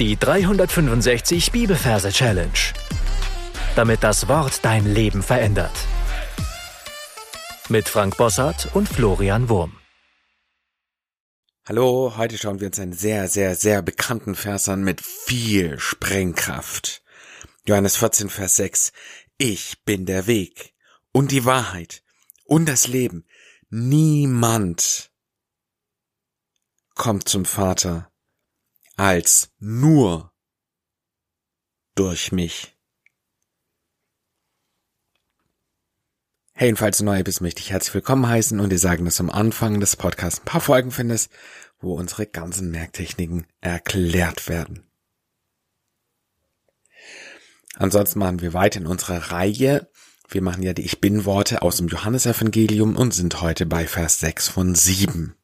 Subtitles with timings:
[0.00, 2.50] Die 365 Bibelverse Challenge.
[3.76, 5.70] Damit das Wort dein Leben verändert.
[7.68, 9.78] Mit Frank Bossart und Florian Wurm.
[11.64, 17.04] Hallo, heute schauen wir uns einen sehr, sehr, sehr bekannten Vers an mit viel Sprengkraft.
[17.64, 18.92] Johannes 14, Vers 6.
[19.38, 20.74] Ich bin der Weg
[21.12, 22.02] und die Wahrheit
[22.46, 23.24] und das Leben.
[23.70, 25.12] Niemand
[26.96, 28.10] kommt zum Vater
[28.96, 30.32] als nur
[31.94, 32.76] durch mich.
[36.56, 39.16] Hey, und falls du neu bist, möchte ich herzlich willkommen heißen und dir sagen, dass
[39.16, 41.32] du am Anfang des Podcasts ein paar Folgen findest,
[41.80, 44.84] wo unsere ganzen Merktechniken erklärt werden.
[47.74, 49.90] Ansonsten machen wir weiter in unserer Reihe.
[50.28, 54.20] Wir machen ja die Ich Bin Worte aus dem Johannesevangelium und sind heute bei Vers
[54.20, 55.34] 6 von 7.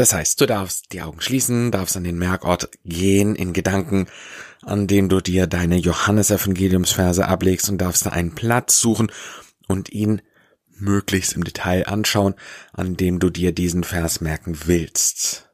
[0.00, 4.06] Das heißt, du darfst die Augen schließen, darfst an den Merkort gehen in Gedanken,
[4.62, 9.12] an dem du dir deine Johannesevangeliumsverse ablegst und darfst da einen Platz suchen
[9.68, 10.22] und ihn
[10.70, 12.34] möglichst im Detail anschauen,
[12.72, 15.50] an dem du dir diesen Vers merken willst.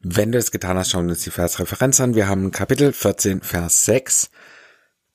[0.00, 2.14] Wenn du es getan hast, schauen wir uns die Versreferenz an.
[2.14, 4.30] Wir haben Kapitel 14, Vers 6.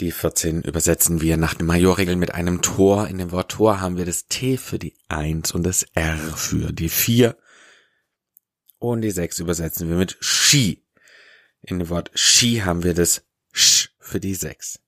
[0.00, 3.06] Die 14 übersetzen wir nach dem Majorregel mit einem Tor.
[3.06, 6.72] In dem Wort Tor haben wir das T für die 1 und das R für
[6.72, 7.36] die 4.
[8.78, 10.84] Und die 6 übersetzen wir mit Ski.
[11.62, 14.80] In dem Wort Ski haben wir das Sch für die 6.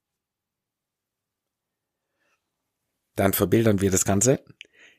[3.15, 4.45] Dann verbildern wir das Ganze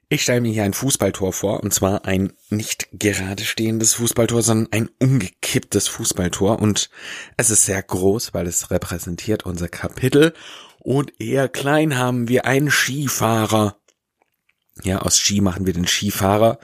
[0.09, 4.71] ich stelle mir hier ein Fußballtor vor, und zwar ein nicht gerade stehendes Fußballtor, sondern
[4.71, 6.59] ein umgekipptes Fußballtor.
[6.59, 6.89] Und
[7.35, 10.33] es ist sehr groß, weil es repräsentiert unser Kapitel.
[10.79, 13.77] Und eher klein haben wir einen Skifahrer.
[14.83, 16.59] Ja, aus Ski machen wir den Skifahrer.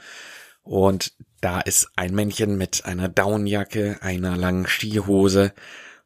[0.62, 5.52] Und da ist ein Männchen mit einer Downjacke, einer langen Skihose,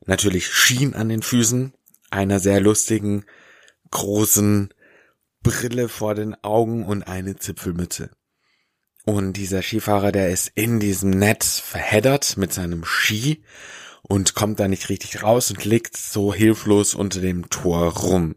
[0.05, 1.73] natürlich Skien an den Füßen,
[2.11, 3.25] einer sehr lustigen,
[3.93, 4.75] großen
[5.43, 8.11] Brille vor den Augen und eine Zipfelmütze.
[9.05, 13.43] Und dieser Skifahrer, der ist in diesem Netz verheddert mit seinem Ski
[14.03, 18.37] und kommt da nicht richtig raus und liegt so hilflos unter dem Tor rum.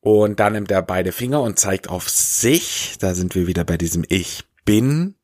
[0.00, 2.96] Und dann nimmt er beide Finger und zeigt auf sich.
[2.98, 5.14] Da sind wir wieder bei diesem Ich bin.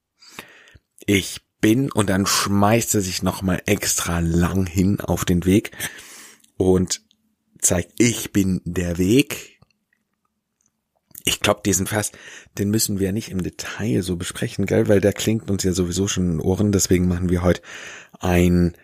[1.05, 1.91] Ich bin.
[1.91, 5.73] Und dann schmeißt er sich nochmal extra lang hin auf den Weg
[6.57, 7.03] und
[7.61, 9.58] zeigt, ich bin der Weg
[11.25, 12.13] ich glaube, diesen Vers,
[12.59, 16.09] den müssen wir nicht im Detail so besprechen, gell, weil der klingt uns ja sowieso
[16.09, 17.63] schon in den Ohren, deswegen machen wir heute
[18.21, 18.75] ein,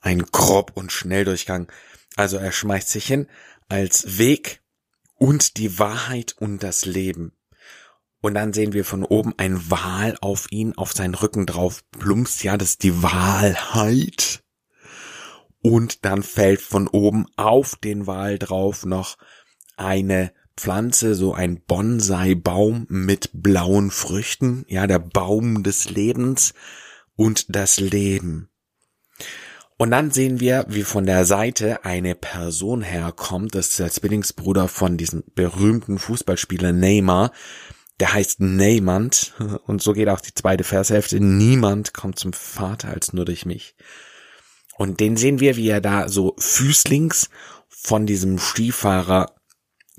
[0.00, 1.70] ein grob und Schnelldurchgang.
[2.16, 3.26] Also er schmeißt sich hin
[3.68, 4.60] als Weg
[5.16, 7.32] und die Wahrheit und das Leben.
[8.20, 12.42] Und dann sehen wir von oben ein Wal auf ihn, auf seinen Rücken drauf plumpst,
[12.44, 14.42] ja, das ist die Wahrheit.
[15.62, 19.16] Und dann fällt von oben auf den Wal drauf noch
[19.76, 26.52] eine Pflanze, so ein Bonsai-Baum mit blauen Früchten, ja, der Baum des Lebens
[27.16, 28.50] und das Leben.
[29.78, 34.68] Und dann sehen wir, wie von der Seite eine Person herkommt, das ist der Zwillingsbruder
[34.68, 37.32] von diesem berühmten Fußballspieler Neymar,
[37.98, 39.32] der heißt Neymand,
[39.66, 43.74] und so geht auch die zweite Vershälfte, niemand kommt zum Vater als nur durch mich.
[44.76, 47.30] Und den sehen wir, wie er da so füßlings
[47.68, 49.39] von diesem Skifahrer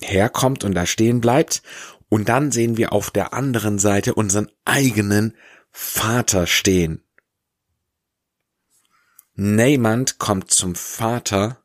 [0.03, 1.61] herkommt und da stehen bleibt.
[2.09, 5.35] Und dann sehen wir auf der anderen Seite unseren eigenen
[5.71, 7.03] Vater stehen.
[9.33, 11.63] Niemand kommt zum Vater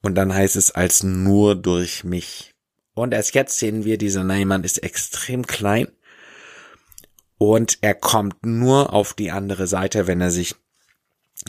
[0.00, 2.54] und dann heißt es als nur durch mich.
[2.94, 5.88] Und erst jetzt sehen wir, dieser Neyman ist extrem klein
[7.38, 10.54] und er kommt nur auf die andere Seite, wenn er sich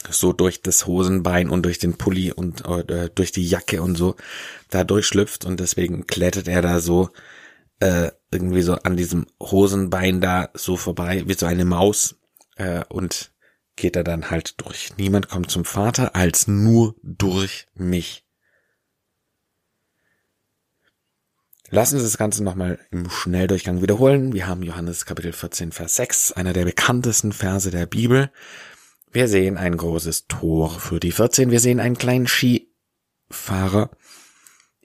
[0.09, 4.15] so durch das Hosenbein und durch den Pulli und äh, durch die Jacke und so
[4.69, 7.09] da durchschlüpft und deswegen klettert er da so
[7.79, 12.15] äh, irgendwie so an diesem Hosenbein da so vorbei wie so eine Maus
[12.55, 13.31] äh, und
[13.75, 14.97] geht er dann halt durch.
[14.97, 18.25] Niemand kommt zum Vater als nur durch mich.
[21.69, 24.33] Lassen Sie das Ganze nochmal im Schnelldurchgang wiederholen.
[24.33, 28.31] Wir haben Johannes Kapitel 14, Vers 6, einer der bekanntesten Verse der Bibel.
[29.11, 31.49] Wir sehen ein großes Tor für die 14.
[31.49, 33.89] Wir sehen einen kleinen Skifahrer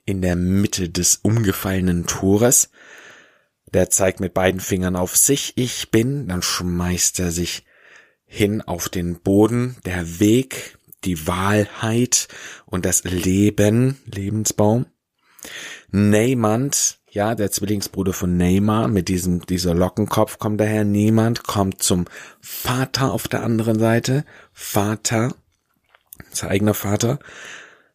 [0.05, 2.69] in der Mitte des umgefallenen Tores.
[3.73, 7.65] Der zeigt mit beiden Fingern auf sich, ich bin, dann schmeißt er sich
[8.25, 12.27] hin auf den Boden, der Weg, die Wahrheit
[12.65, 14.85] und das Leben, Lebensbaum.
[15.91, 20.83] Neymand Ja, der Zwillingsbruder von Neymar mit diesem, dieser Lockenkopf kommt daher.
[20.83, 22.05] Niemand kommt zum
[22.41, 24.25] Vater auf der anderen Seite.
[24.51, 25.35] Vater,
[26.31, 27.19] sein eigener Vater,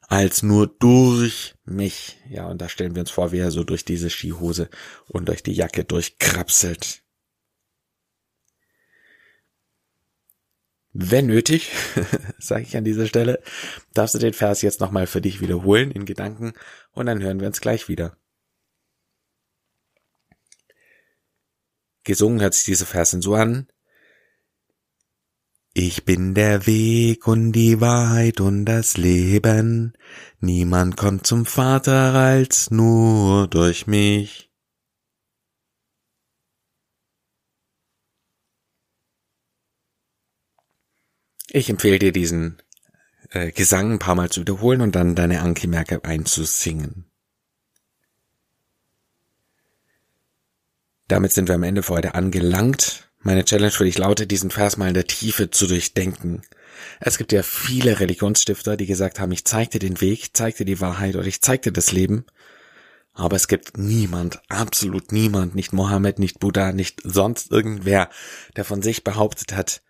[0.02, 2.16] als nur durch mich.
[2.30, 4.70] Ja, und da stellen wir uns vor, wie er so durch diese Skihose
[5.08, 7.02] und durch die Jacke durchkrapselt.
[10.92, 11.72] Wenn nötig,
[12.38, 13.42] sage ich an dieser Stelle,
[13.94, 16.52] darfst du den Vers jetzt nochmal für dich wiederholen in Gedanken
[16.92, 18.16] und dann hören wir uns gleich wieder.
[22.08, 23.68] Gesungen hört sich diese Versen so an.
[25.74, 29.92] Ich bin der Weg und die Wahrheit und das Leben.
[30.40, 34.50] Niemand kommt zum Vater als nur durch mich.
[41.50, 42.62] Ich empfehle dir diesen
[43.28, 47.07] äh, Gesang ein paar Mal zu wiederholen und dann deine Anki-Merke einzusingen.
[51.08, 53.08] Damit sind wir am Ende für heute angelangt.
[53.20, 56.42] Meine Challenge für dich lautet, diesen Vers mal in der Tiefe zu durchdenken.
[57.00, 60.66] Es gibt ja viele Religionsstifter, die gesagt haben, ich zeig dir den Weg, zeig dir
[60.66, 62.26] die Wahrheit oder ich zeig dir das Leben.
[63.14, 68.10] Aber es gibt niemand, absolut niemand, nicht Mohammed, nicht Buddha, nicht sonst irgendwer,
[68.54, 69.82] der von sich behauptet hat,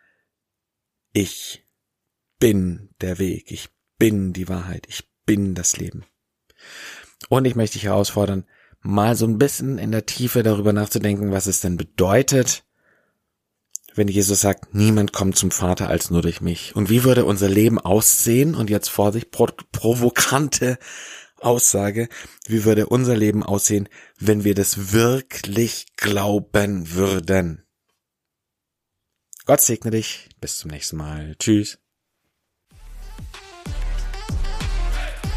[1.13, 1.65] ich
[2.39, 3.69] bin der Weg, ich
[3.99, 6.07] bin die Wahrheit, ich bin das Leben.
[7.29, 8.47] Und ich möchte dich herausfordern,
[8.81, 12.65] mal so ein bisschen in der Tiefe darüber nachzudenken, was es denn bedeutet,
[13.95, 16.77] wenn Jesus sagt, niemand kommt zum Vater als nur durch mich.
[16.77, 18.55] Und wie würde unser Leben aussehen?
[18.55, 20.79] Und jetzt Vorsicht, pro provokante
[21.41, 22.09] Aussage.
[22.47, 23.89] Wie würde unser Leben aussehen,
[24.19, 27.65] wenn wir das wirklich glauben würden?
[29.47, 30.29] Gott segne dich.
[30.41, 31.35] Bis zum nächsten Mal.
[31.39, 31.79] Tschüss.